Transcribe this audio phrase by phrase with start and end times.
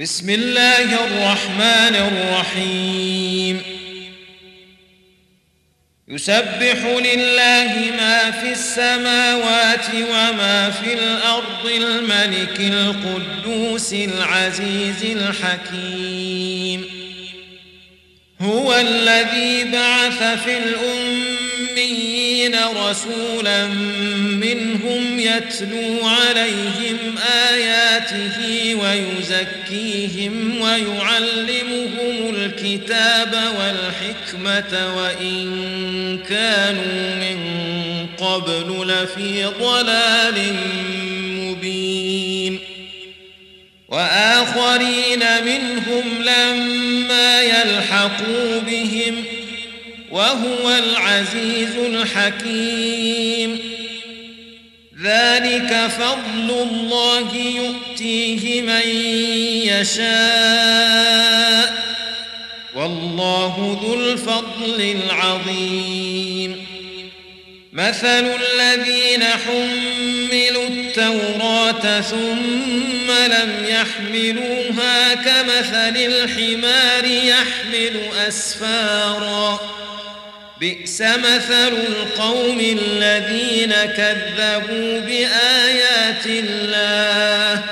[0.00, 3.62] بسم الله الرحمن الرحيم
[6.08, 16.84] يسبح لله ما في السماوات وما في الأرض الملك القدوس العزيز الحكيم
[18.40, 21.41] هو الذي بعث في الأمة
[22.42, 26.98] ستين رسولا منهم يتلو عليهم
[27.52, 37.38] آياته ويزكيهم ويعلمهم الكتاب والحكمة وإن كانوا من
[38.18, 40.34] قبل لفي ضلال
[41.32, 42.58] مبين
[43.88, 48.81] وآخرين منهم لما يلحقوا به
[50.12, 53.58] وهو العزيز الحكيم
[55.02, 58.86] ذلك فضل الله يؤتيه من
[59.66, 61.82] يشاء
[62.76, 66.56] والله ذو الفضل العظيم
[67.72, 79.60] مثل الذين حملوا التوراة ثم لم يحملوها كمثل الحمار يحمل أسفارا
[80.60, 87.62] بئس مثل القوم الذين كذبوا بآيات الله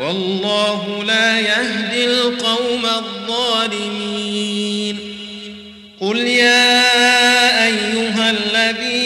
[0.00, 4.98] والله لا يهدي القوم الظالمين
[6.00, 6.84] قل يا
[7.66, 9.05] أيها الذين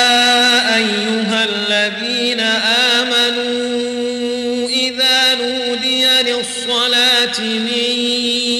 [7.11, 7.99] الساعات من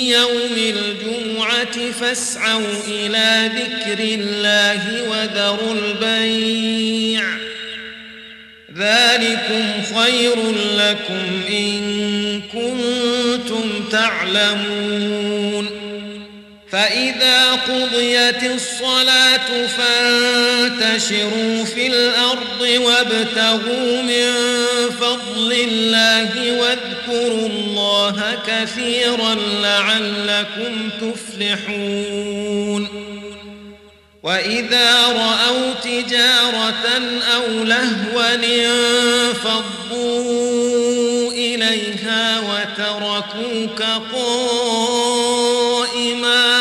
[0.08, 7.24] يوم الجمعة فاسعوا إلى ذكر الله وذروا البيع
[8.78, 10.36] ذلكم خير
[10.78, 15.70] لكم إن كنتم تعلمون
[16.72, 20.21] فإذا قضيت الصلاة فانتم
[20.92, 24.34] وانتشروا في الأرض وابتغوا من
[25.00, 32.88] فضل الله واذكروا الله كثيرا لعلكم تفلحون
[34.24, 36.90] وإذا رأوا تجارة
[37.36, 43.82] أو لهوا انفضوا إليها وتركوك
[44.14, 46.61] قائماً